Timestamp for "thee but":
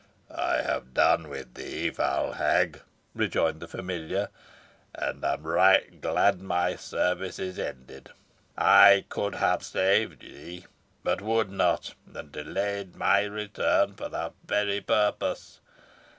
10.21-11.21